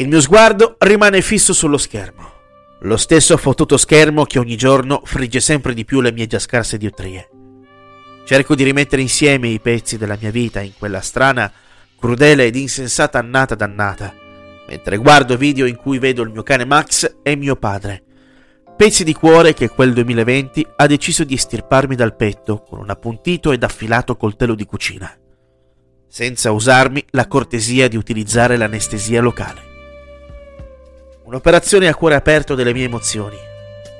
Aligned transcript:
Il 0.00 0.06
mio 0.06 0.20
sguardo 0.20 0.76
rimane 0.78 1.22
fisso 1.22 1.52
sullo 1.52 1.76
schermo. 1.76 2.30
Lo 2.82 2.96
stesso 2.96 3.36
fottuto 3.36 3.76
schermo 3.76 4.22
che 4.26 4.38
ogni 4.38 4.54
giorno 4.54 5.02
frigge 5.04 5.40
sempre 5.40 5.74
di 5.74 5.84
più 5.84 6.00
le 6.00 6.12
mie 6.12 6.28
già 6.28 6.38
scarse 6.38 6.78
diottrie. 6.78 7.28
Cerco 8.24 8.54
di 8.54 8.62
rimettere 8.62 9.02
insieme 9.02 9.48
i 9.48 9.58
pezzi 9.58 9.98
della 9.98 10.16
mia 10.20 10.30
vita 10.30 10.60
in 10.60 10.70
quella 10.78 11.00
strana, 11.00 11.52
crudele 11.98 12.46
ed 12.46 12.54
insensata 12.54 13.18
annata 13.18 13.56
dannata, 13.56 14.14
mentre 14.68 14.98
guardo 14.98 15.36
video 15.36 15.66
in 15.66 15.74
cui 15.74 15.98
vedo 15.98 16.22
il 16.22 16.30
mio 16.30 16.44
cane 16.44 16.64
Max 16.64 17.16
e 17.24 17.34
mio 17.34 17.56
padre. 17.56 18.04
Pezzi 18.76 19.02
di 19.02 19.14
cuore 19.14 19.52
che 19.52 19.68
quel 19.68 19.92
2020 19.94 20.64
ha 20.76 20.86
deciso 20.86 21.24
di 21.24 21.34
estirparmi 21.34 21.96
dal 21.96 22.14
petto 22.14 22.62
con 22.62 22.78
un 22.78 22.88
appuntito 22.88 23.50
ed 23.50 23.64
affilato 23.64 24.16
coltello 24.16 24.54
di 24.54 24.64
cucina, 24.64 25.12
senza 26.06 26.52
usarmi 26.52 27.04
la 27.10 27.26
cortesia 27.26 27.88
di 27.88 27.96
utilizzare 27.96 28.56
l'anestesia 28.56 29.20
locale. 29.20 29.67
Un'operazione 31.28 31.88
a 31.88 31.94
cuore 31.94 32.14
aperto 32.14 32.54
delle 32.54 32.72
mie 32.72 32.84
emozioni, 32.84 33.36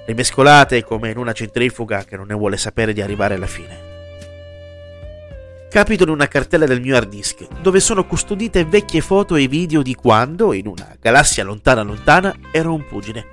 rimescolate 0.07 0.83
come 0.83 1.11
in 1.11 1.19
una 1.19 1.35
centrifuga 1.35 2.03
che 2.03 2.17
non 2.17 2.29
ne 2.29 2.33
vuole 2.33 2.57
sapere 2.57 2.95
di 2.95 3.03
arrivare 3.03 3.35
alla 3.35 3.47
fine. 3.47 3.79
Capito 5.69 6.05
in 6.05 6.09
una 6.09 6.27
cartella 6.27 6.65
del 6.65 6.81
mio 6.81 6.97
hard 6.97 7.11
disk, 7.11 7.47
dove 7.61 7.81
sono 7.81 8.07
custodite 8.07 8.65
vecchie 8.65 9.03
foto 9.03 9.37
e 9.37 9.47
video 9.47 9.83
di 9.83 9.95
quando, 9.95 10.55
in 10.55 10.69
una 10.69 10.97
galassia 10.99 11.45
lontana 11.45 11.83
lontana, 11.83 12.35
ero 12.51 12.73
un 12.73 12.87
pugile. 12.87 13.27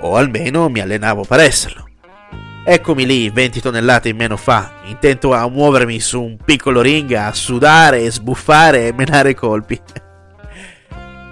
O 0.00 0.16
almeno 0.16 0.68
mi 0.68 0.80
allenavo 0.80 1.24
per 1.24 1.40
esserlo. 1.40 1.88
Eccomi 2.66 3.06
lì, 3.06 3.30
20 3.30 3.62
tonnellate 3.62 4.10
in 4.10 4.16
meno 4.16 4.36
fa, 4.36 4.72
intento 4.84 5.32
a 5.32 5.48
muovermi 5.48 5.98
su 6.00 6.22
un 6.22 6.36
piccolo 6.36 6.82
ring, 6.82 7.10
a 7.12 7.32
sudare, 7.32 8.10
sbuffare 8.10 8.88
e 8.88 8.92
menare 8.92 9.32
colpi. 9.32 9.80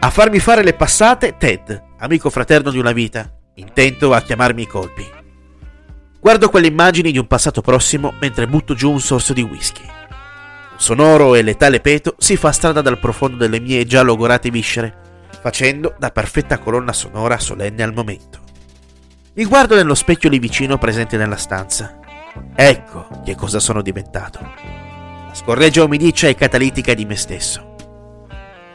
A 0.03 0.09
farmi 0.09 0.39
fare 0.39 0.63
le 0.63 0.73
passate, 0.73 1.37
Ted, 1.37 1.89
amico 2.01 2.31
fraterno 2.31 2.71
di 2.71 2.79
una 2.79 2.93
vita, 2.93 3.31
intento 3.55 4.15
a 4.15 4.23
chiamarmi 4.23 4.63
i 4.63 4.67
colpi. 4.67 5.07
Guardo 6.19 6.49
quelle 6.49 6.67
immagini 6.67 7.13
di 7.13 7.19
un 7.19 7.27
passato 7.27 7.61
prossimo 7.61 8.15
mentre 8.21 8.47
butto 8.47 8.75
giù 8.75 8.91
un 8.91 9.01
sorso 9.01 9.33
di 9.33 9.43
whisky. 9.43 9.83
Un 9.83 10.79
sonoro 10.79 11.35
e 11.35 11.43
letale 11.43 11.81
peto 11.81 12.15
si 12.19 12.37
fa 12.37 12.53
strada 12.53 12.81
dal 12.81 12.99
profondo 12.99 13.37
delle 13.37 13.61
mie 13.61 13.85
già 13.85 14.03
logorate 14.03 14.51
viscere, 14.51 15.29
facendo 15.41 15.95
da 15.99 16.11
perfetta 16.11 16.59
colonna 16.59 16.93
sonora 16.93 17.39
solenne 17.39 17.83
al 17.83 17.93
momento. 17.93 18.39
Mi 19.35 19.45
guardo 19.45 19.75
nello 19.75 19.95
specchio 19.95 20.31
lì 20.31 20.39
vicino 20.39 20.79
presente 20.79 21.17
nella 21.19 21.37
stanza. 21.37 21.99
Ecco 22.55 23.09
che 23.25 23.35
cosa 23.35 23.61
sono 23.61 23.83
diventato. 23.83 24.39
La 24.41 25.35
scorreggia 25.35 25.85
umidiccia 25.85 26.29
e 26.29 26.35
catalitica 26.35 26.95
di 26.95 27.05
me 27.05 27.17
stesso. 27.17 27.70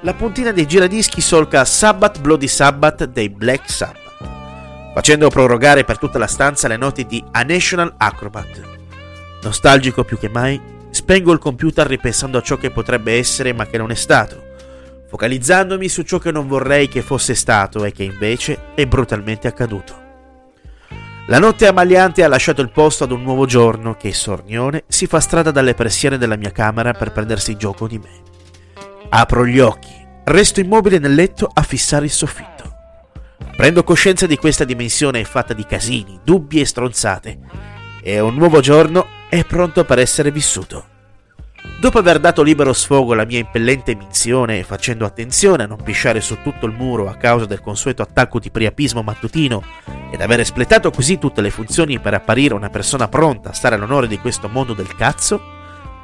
La 0.05 0.13
puntina 0.13 0.51
dei 0.51 0.67
giradischi 0.67 1.19
solca 1.19 1.65
Sabbath 1.65 2.21
Bloody 2.21 2.47
Sabbath 2.47 3.05
dei 3.05 3.27
Black 3.27 3.67
Sabbath, 3.67 4.13
facendo 4.93 5.29
prorogare 5.29 5.83
per 5.83 5.97
tutta 5.97 6.19
la 6.19 6.27
stanza 6.27 6.67
le 6.67 6.77
note 6.77 7.05
di 7.05 7.23
A 7.31 7.41
National 7.41 7.91
Acrobat. 7.97 8.61
Nostalgico 9.41 10.03
più 10.03 10.19
che 10.19 10.29
mai, 10.29 10.61
spengo 10.91 11.31
il 11.31 11.39
computer 11.39 11.87
ripensando 11.87 12.37
a 12.37 12.43
ciò 12.43 12.55
che 12.55 12.69
potrebbe 12.69 13.17
essere 13.17 13.51
ma 13.51 13.65
che 13.65 13.79
non 13.79 13.89
è 13.89 13.95
stato, 13.95 14.43
focalizzandomi 15.07 15.89
su 15.89 16.03
ciò 16.03 16.19
che 16.19 16.31
non 16.31 16.47
vorrei 16.47 16.87
che 16.87 17.01
fosse 17.01 17.33
stato 17.33 17.83
e 17.83 17.91
che 17.91 18.03
invece 18.03 18.73
è 18.75 18.85
brutalmente 18.85 19.47
accaduto. 19.47 20.03
La 21.25 21.39
notte 21.39 21.65
amaliante 21.65 22.23
ha 22.23 22.27
lasciato 22.27 22.61
il 22.61 22.69
posto 22.69 23.05
ad 23.05 23.11
un 23.11 23.23
nuovo 23.23 23.47
giorno 23.47 23.95
che, 23.95 24.13
sornione, 24.13 24.83
si 24.85 25.07
fa 25.07 25.19
strada 25.19 25.49
dalle 25.49 25.73
persiane 25.73 26.19
della 26.19 26.37
mia 26.37 26.51
camera 26.51 26.93
per 26.93 27.11
prendersi 27.11 27.57
gioco 27.57 27.87
di 27.87 27.97
me. 27.97 28.33
Apro 29.07 29.45
gli 29.45 29.59
occhi, 29.59 29.94
resto 30.25 30.59
immobile 30.59 30.99
nel 30.99 31.13
letto 31.13 31.49
a 31.51 31.61
fissare 31.61 32.05
il 32.05 32.11
soffitto. 32.11 32.73
Prendo 33.55 33.83
coscienza 33.83 34.25
di 34.25 34.37
questa 34.37 34.63
dimensione 34.63 35.23
fatta 35.23 35.53
di 35.53 35.65
casini, 35.65 36.19
dubbi 36.23 36.59
e 36.59 36.65
stronzate, 36.65 37.39
e 38.01 38.19
un 38.19 38.35
nuovo 38.35 38.59
giorno 38.59 39.07
è 39.29 39.43
pronto 39.45 39.85
per 39.85 39.99
essere 39.99 40.31
vissuto. 40.31 40.93
Dopo 41.79 41.97
aver 41.97 42.19
dato 42.19 42.41
libero 42.41 42.73
sfogo 42.73 43.13
alla 43.13 43.25
mia 43.25 43.39
impellente 43.39 43.95
minzione, 43.95 44.63
facendo 44.63 45.05
attenzione 45.05 45.63
a 45.63 45.67
non 45.67 45.81
pisciare 45.83 46.21
su 46.21 46.37
tutto 46.41 46.65
il 46.65 46.73
muro 46.73 47.09
a 47.09 47.15
causa 47.15 47.45
del 47.45 47.61
consueto 47.61 48.01
attacco 48.01 48.39
di 48.39 48.49
priapismo 48.49 49.01
mattutino, 49.01 49.63
ed 50.11 50.21
aver 50.21 50.39
espletato 50.39 50.91
così 50.91 51.17
tutte 51.17 51.41
le 51.41 51.49
funzioni 51.49 51.99
per 51.99 52.13
apparire 52.13 52.53
una 52.53 52.69
persona 52.69 53.07
pronta 53.07 53.49
a 53.49 53.53
stare 53.53 53.75
all'onore 53.75 54.07
di 54.07 54.19
questo 54.19 54.47
mondo 54.47 54.73
del 54.73 54.95
cazzo, 54.95 55.41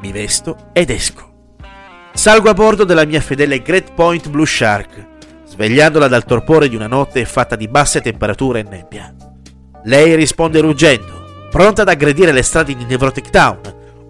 mi 0.01 0.11
vesto 0.11 0.69
ed 0.73 0.89
esco. 0.89 1.30
Salgo 2.13 2.49
a 2.49 2.53
bordo 2.53 2.83
della 2.83 3.05
mia 3.05 3.21
fedele 3.21 3.61
Great 3.61 3.93
Point 3.93 4.29
Blue 4.29 4.45
Shark, 4.45 5.07
svegliandola 5.45 6.07
dal 6.07 6.25
torpore 6.25 6.69
di 6.69 6.75
una 6.75 6.87
notte 6.87 7.25
fatta 7.25 7.55
di 7.55 7.67
basse 7.67 8.01
temperature 8.01 8.59
e 8.59 8.63
nebbia. 8.63 9.15
Lei 9.85 10.13
risponde 10.15 10.59
ruggendo, 10.59 11.47
pronta 11.49 11.81
ad 11.81 11.89
aggredire 11.89 12.31
le 12.31 12.43
strade 12.43 12.75
di 12.75 12.85
Nevrotic 12.85 13.29
Town, 13.29 13.59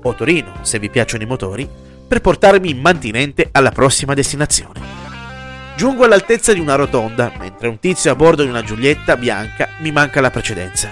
o 0.02 0.16
Torino, 0.16 0.56
se 0.62 0.80
vi 0.80 0.90
piacciono 0.90 1.24
i 1.24 1.28
motori, 1.28 1.70
per 2.08 2.20
portarmi 2.20 2.72
immantinente 2.72 3.48
alla 3.52 3.72
prossima 3.72 4.14
destinazione. 4.14 4.82
Giungo 5.78 6.04
all'altezza 6.04 6.54
di 6.54 6.60
una 6.60 6.76
rotonda, 6.76 7.32
mentre 7.40 7.70
un 7.70 7.80
tizio 7.80 8.12
a 8.12 8.16
bordo 8.16 8.44
di 8.44 8.50
una 8.50 8.64
Giulietta 8.64 9.16
bianca 9.16 9.70
mi 9.80 9.92
manca 9.92 10.20
la 10.20 10.32
precedenza. 10.32 10.92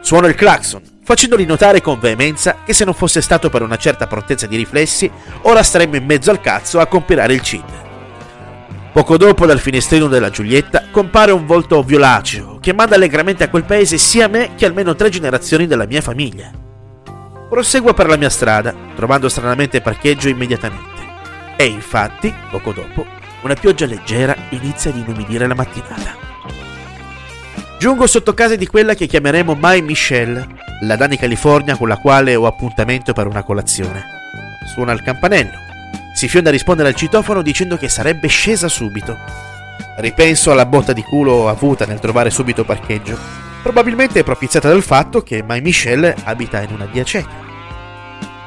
Suono 0.00 0.28
il 0.28 0.34
clacson, 0.36 0.82
facendogli 1.08 1.46
notare 1.46 1.80
con 1.80 1.98
veemenza 1.98 2.58
che 2.62 2.74
se 2.74 2.84
non 2.84 2.92
fosse 2.92 3.22
stato 3.22 3.48
per 3.48 3.62
una 3.62 3.78
certa 3.78 4.06
prontezza 4.06 4.46
di 4.46 4.56
riflessi, 4.56 5.10
ora 5.44 5.62
staremmo 5.62 5.96
in 5.96 6.04
mezzo 6.04 6.30
al 6.30 6.42
cazzo 6.42 6.80
a 6.80 6.86
compilare 6.86 7.32
il 7.32 7.40
CID. 7.40 7.86
Poco 8.92 9.16
dopo, 9.16 9.46
dal 9.46 9.58
finestrino 9.58 10.06
della 10.06 10.28
Giulietta, 10.28 10.88
compare 10.90 11.32
un 11.32 11.46
volto 11.46 11.82
violaceo 11.82 12.58
che 12.60 12.74
manda 12.74 12.96
allegramente 12.96 13.42
a 13.42 13.48
quel 13.48 13.64
paese 13.64 13.96
sia 13.96 14.28
me 14.28 14.50
che 14.54 14.66
almeno 14.66 14.94
tre 14.96 15.08
generazioni 15.08 15.66
della 15.66 15.86
mia 15.86 16.02
famiglia. 16.02 16.50
Proseguo 17.48 17.94
per 17.94 18.06
la 18.06 18.18
mia 18.18 18.28
strada, 18.28 18.74
trovando 18.94 19.30
stranamente 19.30 19.80
parcheggio 19.80 20.28
immediatamente. 20.28 21.00
E 21.56 21.64
infatti, 21.64 22.34
poco 22.50 22.72
dopo, 22.72 23.06
una 23.44 23.54
pioggia 23.54 23.86
leggera 23.86 24.36
inizia 24.50 24.90
ad 24.90 24.98
inumidire 24.98 25.46
la 25.46 25.54
mattinata. 25.54 26.16
Giungo 27.78 28.06
sotto 28.06 28.34
casa 28.34 28.56
di 28.56 28.66
quella 28.66 28.92
che 28.92 29.06
chiameremo 29.06 29.54
Mai 29.54 29.80
Michelle, 29.80 30.66
la 30.80 30.94
Dani 30.94 31.16
California 31.16 31.76
con 31.76 31.88
la 31.88 31.96
quale 31.96 32.36
ho 32.36 32.46
appuntamento 32.46 33.12
per 33.12 33.26
una 33.26 33.42
colazione. 33.42 34.04
Suona 34.72 34.92
il 34.92 35.02
campanello. 35.02 35.58
Si 36.14 36.28
fionda 36.28 36.50
a 36.50 36.52
rispondere 36.52 36.88
al 36.88 36.94
citofono 36.94 37.42
dicendo 37.42 37.76
che 37.76 37.88
sarebbe 37.88 38.28
scesa 38.28 38.68
subito. 38.68 39.18
Ripenso 39.96 40.52
alla 40.52 40.66
botta 40.66 40.92
di 40.92 41.02
culo 41.02 41.48
avuta 41.48 41.84
nel 41.84 41.98
trovare 41.98 42.30
subito 42.30 42.64
parcheggio. 42.64 43.18
Probabilmente 43.62 44.22
propiziata 44.22 44.68
dal 44.68 44.82
fatto 44.82 45.22
che 45.22 45.42
Mai 45.42 45.60
Michelle 45.60 46.14
abita 46.24 46.62
in 46.62 46.72
una 46.72 46.84
via 46.84 47.02
cieca. 47.02 47.46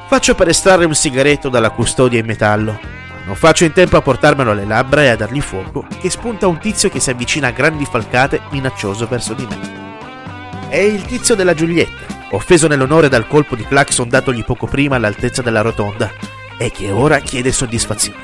Faccio 0.07 0.33
per 0.33 0.47
estrarre 0.47 0.85
un 0.85 0.95
sigaretto 0.95 1.49
dalla 1.49 1.69
custodia 1.69 2.19
in 2.19 2.25
metallo. 2.25 2.79
Non 3.25 3.35
faccio 3.35 3.65
in 3.65 3.73
tempo 3.73 3.97
a 3.97 4.01
portarmelo 4.01 4.51
alle 4.51 4.65
labbra 4.65 5.03
e 5.03 5.09
a 5.09 5.15
dargli 5.15 5.41
fuoco, 5.41 5.85
che 5.99 6.09
spunta 6.09 6.47
un 6.47 6.59
tizio 6.59 6.89
che 6.89 6.99
si 6.99 7.09
avvicina 7.09 7.47
a 7.47 7.51
grandi 7.51 7.85
falcate 7.85 8.41
minaccioso 8.51 9.05
verso 9.05 9.33
di 9.33 9.45
me. 9.45 10.69
È 10.69 10.77
il 10.77 11.03
tizio 11.03 11.35
della 11.35 11.53
Giulietta, 11.53 12.20
offeso 12.31 12.67
nell'onore 12.67 13.09
dal 13.09 13.27
colpo 13.27 13.55
di 13.55 13.65
clacson 13.65 14.09
datogli 14.09 14.43
poco 14.43 14.67
prima 14.67 14.95
all'altezza 14.95 15.41
della 15.41 15.61
rotonda 15.61 16.11
e 16.57 16.71
che 16.71 16.91
ora 16.91 17.19
chiede 17.19 17.51
soddisfazione. 17.51 18.23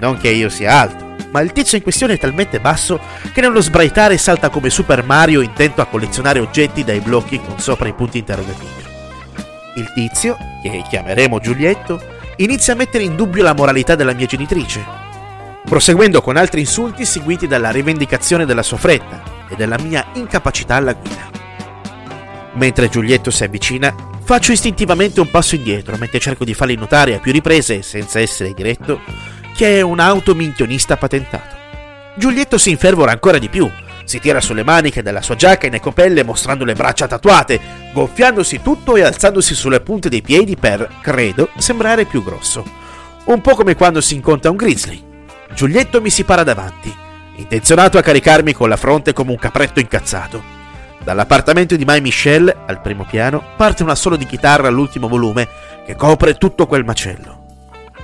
Non 0.00 0.18
che 0.18 0.28
io 0.28 0.48
sia 0.48 0.80
alto, 0.80 1.16
ma 1.30 1.40
il 1.40 1.52
tizio 1.52 1.76
in 1.76 1.82
questione 1.82 2.14
è 2.14 2.18
talmente 2.18 2.60
basso 2.60 3.00
che 3.32 3.40
nello 3.40 3.60
sbraitare 3.60 4.16
salta 4.18 4.48
come 4.48 4.70
Super 4.70 5.04
Mario 5.04 5.40
intento 5.40 5.80
a 5.80 5.86
collezionare 5.86 6.38
oggetti 6.38 6.84
dai 6.84 7.00
blocchi 7.00 7.40
con 7.40 7.58
sopra 7.58 7.88
i 7.88 7.94
punti 7.94 8.18
interrogativi. 8.18 8.86
Il 9.76 9.92
tizio, 9.94 10.36
che 10.62 10.82
chiameremo 10.88 11.38
Giulietto, 11.40 12.00
inizia 12.36 12.72
a 12.72 12.76
mettere 12.76 13.04
in 13.04 13.16
dubbio 13.16 13.42
la 13.42 13.54
moralità 13.54 13.94
della 13.94 14.14
mia 14.14 14.26
genitrice, 14.26 14.84
proseguendo 15.64 16.22
con 16.22 16.36
altri 16.36 16.60
insulti 16.60 17.04
seguiti 17.04 17.46
dalla 17.46 17.70
rivendicazione 17.70 18.46
della 18.46 18.62
sua 18.62 18.78
fretta 18.78 19.22
e 19.48 19.56
della 19.56 19.78
mia 19.78 20.06
incapacità 20.14 20.76
alla 20.76 20.94
guida. 20.94 21.37
Mentre 22.58 22.88
Giulietto 22.88 23.30
si 23.30 23.44
avvicina, 23.44 23.94
faccio 24.24 24.50
istintivamente 24.50 25.20
un 25.20 25.30
passo 25.30 25.54
indietro 25.54 25.96
mentre 25.96 26.18
cerco 26.18 26.44
di 26.44 26.54
fargli 26.54 26.76
notare 26.76 27.14
a 27.14 27.20
più 27.20 27.30
riprese, 27.30 27.82
senza 27.82 28.18
essere 28.18 28.52
diretto, 28.52 29.00
che 29.54 29.78
è 29.78 29.80
un 29.80 30.00
autominchionista 30.00 30.96
patentato. 30.96 31.54
Giulietto 32.16 32.58
si 32.58 32.70
infervora 32.70 33.12
ancora 33.12 33.38
di 33.38 33.48
più, 33.48 33.70
si 34.02 34.18
tira 34.18 34.40
sulle 34.40 34.64
maniche 34.64 35.04
della 35.04 35.22
sua 35.22 35.36
giacca 35.36 35.68
in 35.68 35.74
ecopelle 35.74 36.24
mostrando 36.24 36.64
le 36.64 36.74
braccia 36.74 37.06
tatuate, 37.06 37.60
gonfiandosi 37.92 38.60
tutto 38.60 38.96
e 38.96 39.02
alzandosi 39.02 39.54
sulle 39.54 39.80
punte 39.80 40.08
dei 40.08 40.22
piedi 40.22 40.56
per, 40.56 40.96
credo, 41.00 41.50
sembrare 41.58 42.06
più 42.06 42.24
grosso. 42.24 42.64
Un 43.26 43.40
po' 43.40 43.54
come 43.54 43.76
quando 43.76 44.00
si 44.00 44.16
incontra 44.16 44.50
un 44.50 44.56
grizzly. 44.56 45.00
Giulietto 45.54 46.00
mi 46.00 46.10
si 46.10 46.24
para 46.24 46.42
davanti, 46.42 46.92
intenzionato 47.36 47.98
a 47.98 48.02
caricarmi 48.02 48.52
con 48.52 48.68
la 48.68 48.76
fronte 48.76 49.12
come 49.12 49.30
un 49.30 49.38
capretto 49.38 49.78
incazzato. 49.78 50.57
Dall'appartamento 51.02 51.76
di 51.76 51.84
Mai 51.84 52.00
Michel, 52.00 52.54
al 52.66 52.80
primo 52.80 53.04
piano, 53.04 53.42
parte 53.56 53.82
una 53.82 53.94
solo 53.94 54.16
di 54.16 54.26
chitarra 54.26 54.68
all'ultimo 54.68 55.08
volume 55.08 55.48
che 55.86 55.94
copre 55.94 56.34
tutto 56.34 56.66
quel 56.66 56.84
macello. 56.84 57.46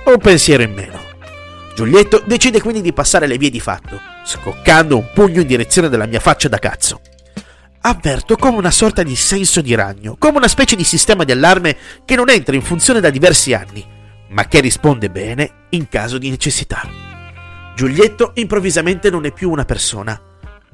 Un 0.05 0.17
pensiero 0.17 0.63
in 0.63 0.73
meno. 0.73 0.99
Giulietto 1.75 2.23
decide 2.25 2.61
quindi 2.61 2.81
di 2.81 2.93
passare 2.93 3.27
le 3.27 3.37
vie 3.37 3.49
di 3.49 3.59
fatto, 3.59 3.99
scoccando 4.23 4.97
un 4.97 5.09
pugno 5.13 5.41
in 5.41 5.47
direzione 5.47 5.89
della 5.89 6.05
mia 6.05 6.21
faccia 6.21 6.47
da 6.47 6.57
cazzo. 6.57 7.01
Avverto 7.81 8.37
come 8.37 8.57
una 8.57 8.71
sorta 8.71 9.03
di 9.03 9.15
senso 9.15 9.61
di 9.61 9.75
ragno, 9.75 10.15
come 10.17 10.37
una 10.37 10.47
specie 10.47 10.75
di 10.75 10.83
sistema 10.83 11.23
di 11.23 11.33
allarme 11.33 11.75
che 12.05 12.15
non 12.15 12.29
entra 12.29 12.55
in 12.55 12.61
funzione 12.61 13.01
da 13.01 13.09
diversi 13.09 13.53
anni, 13.53 13.85
ma 14.29 14.47
che 14.47 14.61
risponde 14.61 15.09
bene 15.09 15.65
in 15.69 15.89
caso 15.89 16.17
di 16.17 16.29
necessità. 16.29 16.81
Giulietto 17.75 18.31
improvvisamente 18.35 19.09
non 19.09 19.25
è 19.25 19.31
più 19.31 19.51
una 19.51 19.65
persona, 19.65 20.19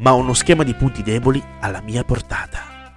ma 0.02 0.14
uno 0.14 0.34
schema 0.34 0.64
di 0.64 0.74
punti 0.74 1.02
deboli 1.04 1.42
alla 1.60 1.82
mia 1.82 2.04
portata. 2.04 2.94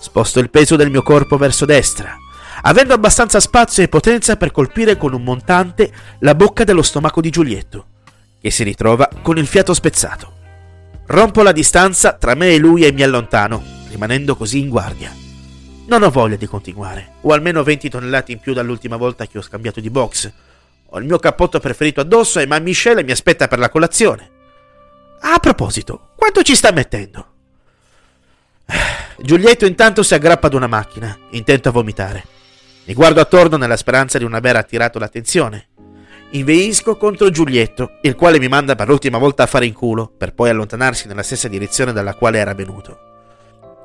Sposto 0.00 0.38
il 0.40 0.50
peso 0.50 0.76
del 0.76 0.90
mio 0.90 1.02
corpo 1.02 1.36
verso 1.36 1.64
destra, 1.64 2.16
avendo 2.62 2.94
abbastanza 2.94 3.40
spazio 3.40 3.82
e 3.82 3.88
potenza 3.88 4.36
per 4.36 4.50
colpire 4.50 4.96
con 4.96 5.12
un 5.12 5.22
montante 5.22 5.92
la 6.20 6.34
bocca 6.34 6.64
dello 6.64 6.82
stomaco 6.82 7.20
di 7.20 7.30
Giulietto, 7.30 7.86
che 8.40 8.50
si 8.50 8.64
ritrova 8.64 9.08
con 9.22 9.38
il 9.38 9.46
fiato 9.46 9.74
spezzato. 9.74 10.36
Rompo 11.06 11.42
la 11.42 11.52
distanza 11.52 12.12
tra 12.12 12.34
me 12.34 12.50
e 12.50 12.58
lui 12.58 12.84
e 12.84 12.92
mi 12.92 13.02
allontano, 13.02 13.62
rimanendo 13.88 14.36
così 14.36 14.58
in 14.58 14.68
guardia. 14.68 15.14
Non 15.86 16.02
ho 16.02 16.10
voglia 16.10 16.36
di 16.36 16.46
continuare, 16.46 17.12
ho 17.22 17.32
almeno 17.32 17.62
20 17.62 17.88
tonnellate 17.88 18.32
in 18.32 18.40
più 18.40 18.52
dall'ultima 18.52 18.96
volta 18.96 19.26
che 19.26 19.38
ho 19.38 19.42
scambiato 19.42 19.80
di 19.80 19.90
box. 19.90 20.30
Ho 20.90 20.98
il 20.98 21.06
mio 21.06 21.18
cappotto 21.18 21.60
preferito 21.60 22.00
addosso 22.00 22.40
e 22.40 22.46
ma 22.46 22.58
Michelle 22.58 23.04
mi 23.04 23.10
aspetta 23.10 23.48
per 23.48 23.58
la 23.58 23.70
colazione. 23.70 24.36
A 25.20 25.38
proposito, 25.40 26.10
quanto 26.16 26.42
ci 26.42 26.54
sta 26.54 26.70
mettendo? 26.72 27.26
Giulietto 29.18 29.66
intanto 29.66 30.02
si 30.02 30.14
aggrappa 30.14 30.46
ad 30.46 30.54
una 30.54 30.66
macchina, 30.66 31.16
intento 31.30 31.68
a 31.68 31.72
vomitare. 31.72 32.24
Mi 32.84 32.94
guardo 32.94 33.20
attorno 33.20 33.56
nella 33.56 33.76
speranza 33.76 34.16
di 34.16 34.24
non 34.24 34.34
aver 34.34 34.56
attirato 34.56 34.98
l'attenzione. 34.98 35.68
Inveisco 36.30 36.96
contro 36.96 37.30
Giulietto, 37.30 37.98
il 38.02 38.14
quale 38.14 38.38
mi 38.38 38.48
manda 38.48 38.74
per 38.74 38.86
l'ultima 38.86 39.18
volta 39.18 39.42
a 39.42 39.46
fare 39.46 39.66
in 39.66 39.72
culo, 39.72 40.06
per 40.06 40.34
poi 40.34 40.50
allontanarsi 40.50 41.08
nella 41.08 41.22
stessa 41.22 41.48
direzione 41.48 41.92
dalla 41.92 42.14
quale 42.14 42.38
era 42.38 42.54
venuto. 42.54 42.98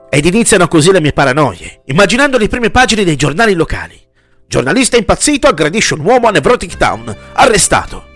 Ed 0.09 0.25
iniziano 0.25 0.67
così 0.67 0.91
le 0.91 1.01
mie 1.01 1.13
paranoie, 1.13 1.81
immaginando 1.85 2.37
le 2.37 2.47
prime 2.47 2.69
pagine 2.69 3.03
dei 3.03 3.15
giornali 3.15 3.53
locali. 3.53 3.99
Giornalista 4.45 4.97
impazzito 4.97 5.47
aggredisce 5.47 5.95
un 5.95 6.01
uomo 6.01 6.27
a 6.27 6.31
Nevrotic 6.31 6.77
Town, 6.77 7.15
arrestato. 7.33 8.11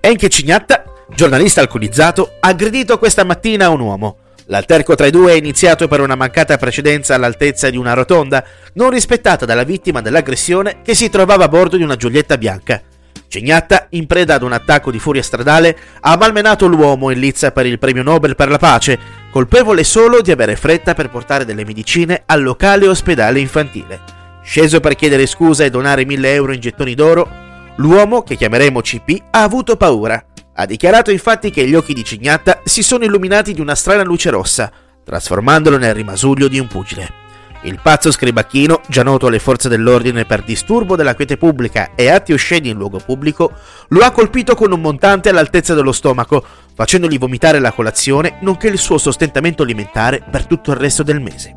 Enche 0.00 0.28
Cignatta 0.28 0.91
Giornalista 1.14 1.60
alcolizzato, 1.60 2.36
aggredito 2.40 2.98
questa 2.98 3.22
mattina 3.22 3.68
un 3.68 3.80
uomo. 3.80 4.16
L'alterco 4.46 4.94
tra 4.94 5.06
i 5.06 5.10
due 5.10 5.32
è 5.32 5.36
iniziato 5.36 5.86
per 5.86 6.00
una 6.00 6.14
mancata 6.14 6.56
precedenza 6.56 7.14
all'altezza 7.14 7.68
di 7.70 7.76
una 7.76 7.92
rotonda, 7.92 8.42
non 8.74 8.90
rispettata 8.90 9.44
dalla 9.44 9.62
vittima 9.62 10.00
dell'aggressione 10.00 10.78
che 10.82 10.94
si 10.94 11.10
trovava 11.10 11.44
a 11.44 11.48
bordo 11.48 11.76
di 11.76 11.82
una 11.82 11.96
Giulietta 11.96 12.38
bianca. 12.38 12.80
Cignatta, 13.28 13.86
in 13.90 14.06
preda 14.06 14.34
ad 14.34 14.42
un 14.42 14.52
attacco 14.52 14.90
di 14.90 14.98
furia 14.98 15.22
stradale, 15.22 15.76
ha 16.00 16.16
malmenato 16.16 16.66
l'uomo 16.66 17.10
in 17.10 17.20
lizza 17.20 17.52
per 17.52 17.66
il 17.66 17.78
premio 17.78 18.02
Nobel 18.02 18.34
per 18.34 18.48
la 18.48 18.58
pace, 18.58 18.98
colpevole 19.30 19.84
solo 19.84 20.22
di 20.22 20.32
avere 20.32 20.56
fretta 20.56 20.94
per 20.94 21.08
portare 21.08 21.44
delle 21.44 21.64
medicine 21.64 22.22
al 22.26 22.42
locale 22.42 22.88
ospedale 22.88 23.38
infantile. 23.38 24.00
Sceso 24.42 24.80
per 24.80 24.96
chiedere 24.96 25.26
scusa 25.26 25.64
e 25.64 25.70
donare 25.70 26.04
1000 26.04 26.34
euro 26.34 26.52
in 26.52 26.60
gettoni 26.60 26.94
d'oro, 26.94 27.30
l'uomo, 27.76 28.22
che 28.22 28.36
chiameremo 28.36 28.80
CP, 28.80 29.22
ha 29.30 29.42
avuto 29.42 29.76
paura 29.76 30.24
ha 30.54 30.66
dichiarato 30.66 31.10
infatti 31.10 31.50
che 31.50 31.66
gli 31.66 31.74
occhi 31.74 31.94
di 31.94 32.04
Cignatta 32.04 32.60
si 32.64 32.82
sono 32.82 33.04
illuminati 33.04 33.54
di 33.54 33.60
una 33.60 33.74
strana 33.74 34.02
luce 34.02 34.30
rossa, 34.30 34.70
trasformandolo 35.04 35.78
nel 35.78 35.94
rimasuglio 35.94 36.48
di 36.48 36.58
un 36.58 36.66
pugile. 36.66 37.20
Il 37.64 37.78
pazzo 37.80 38.10
scribacchino, 38.10 38.80
già 38.88 39.04
noto 39.04 39.28
alle 39.28 39.38
forze 39.38 39.68
dell'ordine 39.68 40.24
per 40.24 40.42
disturbo 40.42 40.96
della 40.96 41.14
quiete 41.14 41.36
pubblica 41.36 41.92
e 41.94 42.08
atti 42.08 42.32
osceni 42.32 42.70
in 42.70 42.76
luogo 42.76 42.98
pubblico, 42.98 43.52
lo 43.88 44.00
ha 44.00 44.10
colpito 44.10 44.56
con 44.56 44.72
un 44.72 44.80
montante 44.80 45.28
all'altezza 45.28 45.72
dello 45.72 45.92
stomaco, 45.92 46.44
facendogli 46.74 47.18
vomitare 47.18 47.60
la 47.60 47.70
colazione 47.70 48.38
nonché 48.40 48.66
il 48.66 48.78
suo 48.78 48.98
sostentamento 48.98 49.62
alimentare 49.62 50.24
per 50.28 50.46
tutto 50.46 50.72
il 50.72 50.76
resto 50.76 51.04
del 51.04 51.20
mese. 51.20 51.56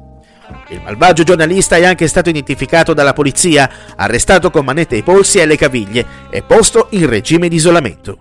Il 0.69 0.81
malvagio 0.83 1.23
giornalista 1.23 1.75
è 1.75 1.85
anche 1.85 2.07
stato 2.07 2.29
identificato 2.29 2.93
dalla 2.93 3.13
polizia, 3.13 3.69
arrestato 3.95 4.51
con 4.51 4.63
manette 4.63 4.95
ai 4.95 5.03
polsi 5.03 5.39
e 5.39 5.41
alle 5.41 5.57
caviglie 5.57 6.05
e 6.29 6.43
posto 6.43 6.87
in 6.91 7.09
regime 7.09 7.47
di 7.47 7.55
isolamento. 7.55 8.19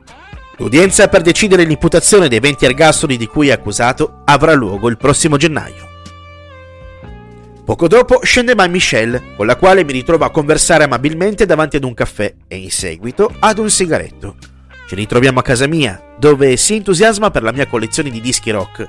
L'udienza 0.58 1.08
per 1.08 1.22
decidere 1.22 1.64
l'imputazione 1.64 2.28
dei 2.28 2.38
20 2.38 2.64
ergastoli 2.64 3.16
di 3.16 3.26
cui 3.26 3.48
è 3.48 3.52
accusato 3.52 4.20
avrà 4.24 4.52
luogo 4.52 4.88
il 4.88 4.96
prossimo 4.96 5.36
gennaio. 5.36 5.88
Poco 7.64 7.88
dopo 7.88 8.20
scende 8.22 8.54
Mai 8.54 8.68
Michelle, 8.68 9.34
con 9.36 9.46
la 9.46 9.56
quale 9.56 9.84
mi 9.84 9.92
ritrovo 9.92 10.24
a 10.24 10.30
conversare 10.30 10.84
amabilmente 10.84 11.44
davanti 11.44 11.76
ad 11.76 11.84
un 11.84 11.94
caffè 11.94 12.32
e 12.46 12.56
in 12.56 12.70
seguito 12.70 13.34
ad 13.40 13.58
un 13.58 13.68
sigaretto. 13.68 14.36
Ci 14.86 14.94
ritroviamo 14.94 15.40
a 15.40 15.42
casa 15.42 15.66
mia, 15.66 16.14
dove 16.18 16.56
si 16.56 16.74
entusiasma 16.74 17.30
per 17.30 17.42
la 17.42 17.52
mia 17.52 17.66
collezione 17.66 18.10
di 18.10 18.20
dischi 18.20 18.50
rock. 18.50 18.86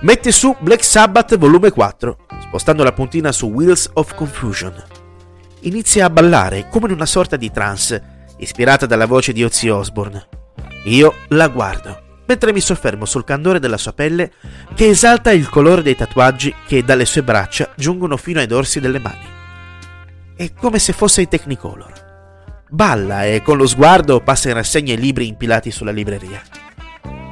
Mette 0.00 0.30
su 0.30 0.54
Black 0.58 0.84
Sabbath 0.84 1.38
volume 1.38 1.70
4, 1.70 2.18
spostando 2.42 2.82
la 2.82 2.92
puntina 2.92 3.32
su 3.32 3.46
Wheels 3.46 3.88
of 3.94 4.14
Confusion. 4.14 4.74
Inizia 5.60 6.04
a 6.04 6.10
ballare 6.10 6.68
come 6.68 6.88
in 6.88 6.94
una 6.94 7.06
sorta 7.06 7.36
di 7.36 7.50
trance, 7.50 8.26
ispirata 8.38 8.84
dalla 8.84 9.06
voce 9.06 9.32
di 9.32 9.42
Ozzy 9.42 9.68
Osbourne. 9.68 10.37
Io 10.84 11.14
la 11.28 11.48
guardo, 11.48 12.22
mentre 12.26 12.52
mi 12.52 12.60
soffermo 12.60 13.04
sul 13.04 13.24
candore 13.24 13.58
della 13.58 13.76
sua 13.76 13.92
pelle 13.92 14.32
che 14.74 14.88
esalta 14.88 15.32
il 15.32 15.48
colore 15.48 15.82
dei 15.82 15.96
tatuaggi 15.96 16.54
che 16.66 16.84
dalle 16.84 17.04
sue 17.04 17.22
braccia 17.22 17.72
giungono 17.76 18.16
fino 18.16 18.38
ai 18.38 18.46
dorsi 18.46 18.80
delle 18.80 18.98
mani. 18.98 19.26
È 20.36 20.52
come 20.52 20.78
se 20.78 20.92
fosse 20.92 21.22
in 21.22 21.28
Technicolor. 21.28 22.06
Balla 22.70 23.24
e 23.24 23.42
con 23.42 23.56
lo 23.56 23.66
sguardo 23.66 24.20
passa 24.20 24.48
in 24.48 24.54
rassegna 24.54 24.92
i 24.92 24.98
libri 24.98 25.26
impilati 25.26 25.70
sulla 25.70 25.90
libreria. 25.90 26.42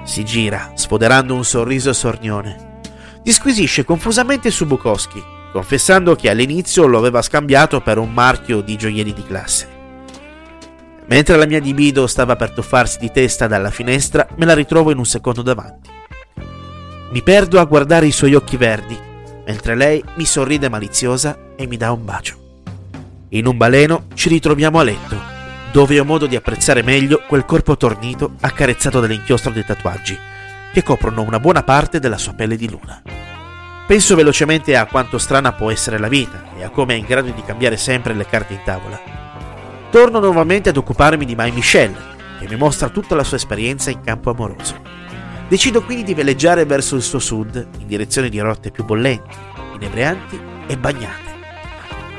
Si 0.04 0.24
gira, 0.24 0.72
sfoderando 0.74 1.34
un 1.34 1.44
sorriso 1.44 1.92
sornione. 1.92 2.80
Disquisisce 3.22 3.84
confusamente 3.84 4.50
su 4.50 4.66
Bukowski, 4.66 5.22
confessando 5.52 6.16
che 6.16 6.30
all'inizio 6.30 6.86
lo 6.86 6.98
aveva 6.98 7.22
scambiato 7.22 7.80
per 7.80 7.98
un 7.98 8.12
marchio 8.12 8.60
di 8.60 8.76
gioielli 8.76 9.12
di 9.12 9.24
classe. 9.24 9.75
Mentre 11.08 11.36
la 11.36 11.46
mia 11.46 11.60
libido 11.60 12.06
stava 12.08 12.34
per 12.34 12.50
tuffarsi 12.50 12.98
di 12.98 13.12
testa 13.12 13.46
dalla 13.46 13.70
finestra, 13.70 14.26
me 14.36 14.44
la 14.44 14.54
ritrovo 14.54 14.90
in 14.90 14.98
un 14.98 15.06
secondo 15.06 15.42
davanti. 15.42 15.88
Mi 17.10 17.22
perdo 17.22 17.60
a 17.60 17.64
guardare 17.64 18.06
i 18.06 18.12
suoi 18.12 18.34
occhi 18.34 18.56
verdi, 18.56 18.98
mentre 19.46 19.76
lei 19.76 20.02
mi 20.16 20.24
sorride 20.24 20.68
maliziosa 20.68 21.38
e 21.54 21.66
mi 21.68 21.76
dà 21.76 21.92
un 21.92 22.04
bacio. 22.04 22.44
In 23.30 23.46
un 23.46 23.56
baleno 23.56 24.06
ci 24.14 24.28
ritroviamo 24.28 24.80
a 24.80 24.82
letto, 24.82 25.16
dove 25.70 26.00
ho 26.00 26.04
modo 26.04 26.26
di 26.26 26.34
apprezzare 26.34 26.82
meglio 26.82 27.22
quel 27.28 27.44
corpo 27.44 27.76
tornito 27.76 28.32
accarezzato 28.40 28.98
dall'inchiostro 28.98 29.52
dei 29.52 29.64
tatuaggi, 29.64 30.18
che 30.72 30.82
coprono 30.82 31.22
una 31.22 31.38
buona 31.38 31.62
parte 31.62 32.00
della 32.00 32.18
sua 32.18 32.32
pelle 32.32 32.56
di 32.56 32.68
luna. 32.68 33.00
Penso 33.86 34.16
velocemente 34.16 34.76
a 34.76 34.86
quanto 34.86 35.18
strana 35.18 35.52
può 35.52 35.70
essere 35.70 35.98
la 35.98 36.08
vita 36.08 36.42
e 36.58 36.64
a 36.64 36.70
come 36.70 36.94
è 36.94 36.96
in 36.96 37.06
grado 37.06 37.30
di 37.30 37.42
cambiare 37.42 37.76
sempre 37.76 38.12
le 38.14 38.26
carte 38.26 38.54
in 38.54 38.60
tavola 38.64 39.26
torno 39.96 40.20
nuovamente 40.20 40.68
ad 40.68 40.76
occuparmi 40.76 41.24
di 41.24 41.34
Mai 41.34 41.52
Michelle, 41.52 41.96
che 42.38 42.46
mi 42.46 42.56
mostra 42.56 42.90
tutta 42.90 43.14
la 43.14 43.24
sua 43.24 43.38
esperienza 43.38 43.88
in 43.88 44.02
campo 44.02 44.28
amoroso. 44.28 44.78
Decido 45.48 45.82
quindi 45.82 46.04
di 46.04 46.12
veleggiare 46.12 46.66
verso 46.66 46.96
il 46.96 47.02
suo 47.02 47.18
sud, 47.18 47.66
in 47.78 47.86
direzione 47.86 48.28
di 48.28 48.38
rotte 48.38 48.70
più 48.70 48.84
bollenti, 48.84 49.34
inebrianti 49.76 50.38
e 50.66 50.76
bagnate. 50.76 51.30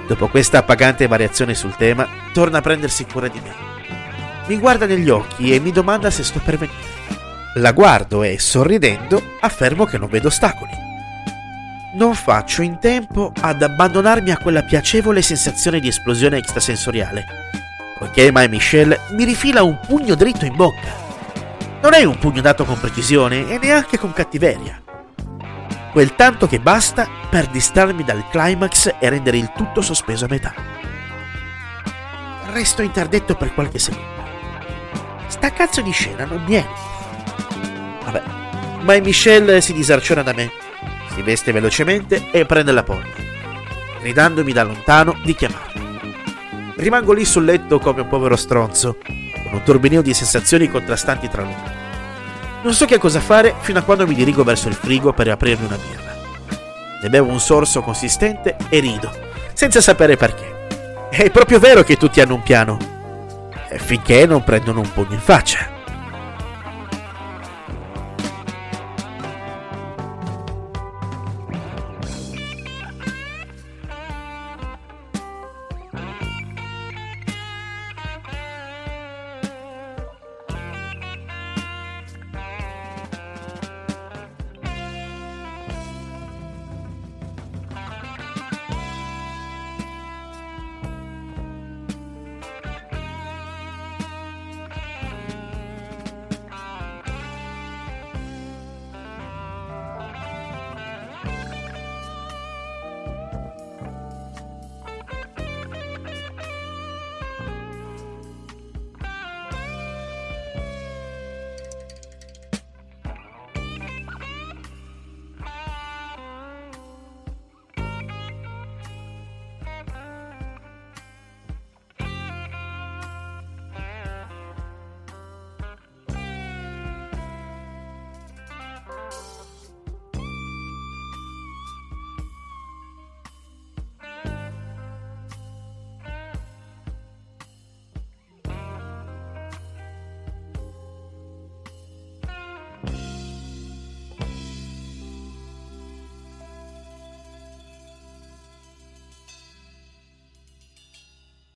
Dopo 0.08 0.28
questa 0.28 0.58
appagante 0.58 1.06
variazione 1.06 1.54
sul 1.54 1.76
tema, 1.76 2.08
torna 2.34 2.58
a 2.58 2.62
prendersi 2.62 3.06
cura 3.06 3.28
di 3.28 3.40
me. 3.44 3.54
Mi 4.48 4.58
guarda 4.58 4.88
negli 4.88 5.10
occhi 5.10 5.54
e 5.54 5.60
mi 5.60 5.72
domanda 5.72 6.10
se 6.10 6.24
sto 6.24 6.42
per 6.44 6.58
venire. 6.58 6.80
La 7.58 7.74
guardo 7.74 8.24
e, 8.24 8.40
sorridendo, 8.40 9.22
affermo 9.40 9.86
che 9.86 10.00
non 10.00 10.10
vedo 10.10 10.30
ostacoli. 10.30 10.72
Non 11.94 12.16
faccio 12.16 12.64
in 12.64 12.80
tempo 12.80 13.32
ad 13.40 13.62
abbandonarmi 13.62 14.32
a 14.32 14.40
quella 14.40 14.64
piacevole 14.64 15.22
sensazione 15.22 15.80
di 15.80 15.90
esplosione 15.90 16.38
extrasensoriale 16.38 17.48
poiché 17.98 18.32
Mai 18.32 18.48
Michel 18.48 18.98
mi 19.12 19.24
rifila 19.24 19.64
un 19.64 19.80
pugno 19.86 20.16
dritto 20.16 20.46
in 20.46 20.56
bocca. 20.56 21.06
Non 21.82 21.94
è 21.94 22.04
un 22.04 22.18
pugno 22.18 22.42
dato 22.42 22.66
con 22.66 22.80
precisione 22.80 23.50
e 23.50 23.58
neanche 23.58 23.98
con 23.98 24.14
cattiveria. 24.14 24.82
Quel 25.92 26.16
tanto 26.16 26.48
che 26.48 26.60
basta 26.60 27.08
per 27.30 27.48
distarmi 27.48 28.04
dal 28.04 28.28
climax 28.30 28.96
e 29.00 29.10
rendere 29.10 29.38
il 29.38 29.52
tutto 29.56 29.82
sospeso 29.82 30.26
a 30.26 30.30
metà. 30.30 30.54
Resto 32.52 32.82
interdetto 32.82 33.36
per 33.36 33.54
qualche 33.54 33.80
secondo. 33.80 34.26
Sta 35.28 35.52
cazzo 35.52 35.82
di 35.82 35.92
scena 35.92 36.26
non 36.26 36.44
viene. 36.46 36.70
Vabbè, 38.04 38.24
Mai 38.82 39.02
Michel 39.02 39.62
si 39.62 39.74
disarciona 39.74 40.22
da 40.22 40.34
me, 40.34 40.52
si 41.14 41.22
veste 41.22 41.52
velocemente 41.52 42.32
e 42.32 42.46
prende 42.46 42.72
la 42.72 42.84
porta, 42.84 43.22
gridandomi 44.00 44.54
da 44.54 44.64
lontano 44.64 45.20
di 45.24 45.36
chiamarmi. 45.36 45.87
Rimango 46.78 47.12
lì 47.12 47.26
sul 47.26 47.44
letto 47.44 47.80
come 47.80 48.02
un 48.02 48.08
povero 48.08 48.36
stronzo, 48.36 48.98
con 49.02 49.54
un 49.54 49.64
turbinio 49.64 50.04
di 50.04 50.14
sensazioni 50.14 50.70
contrastanti 50.70 51.28
tra 51.28 51.42
loro. 51.42 51.76
Non 52.62 52.74
so 52.76 52.86
che 52.86 53.00
cosa 53.00 53.20
fare 53.20 53.56
fino 53.62 53.80
a 53.80 53.82
quando 53.82 54.06
mi 54.06 54.14
dirigo 54.14 54.44
verso 54.44 54.68
il 54.68 54.76
frigo 54.76 55.12
per 55.12 55.28
aprirmi 55.28 55.66
una 55.66 55.78
birra. 55.78 56.16
Ne 57.02 57.10
bevo 57.10 57.32
un 57.32 57.40
sorso 57.40 57.82
consistente 57.82 58.56
e 58.70 58.80
rido, 58.80 59.12
senza 59.54 59.82
sapere 59.82 60.18
perché. 60.18 60.68
È 61.10 61.32
proprio 61.32 61.58
vero 61.58 61.82
che 61.82 61.98
tutti 61.98 62.22
hanno 62.22 62.36
un 62.36 62.44
piano, 62.44 62.78
finché 63.78 64.28
non 64.28 64.44
prendono 64.44 64.82
un 64.82 64.94
pugno 64.94 65.14
in 65.14 65.20
faccia. 65.20 65.77